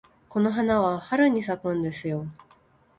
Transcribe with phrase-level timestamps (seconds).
[0.29, 2.25] この花は春に咲くんですよ。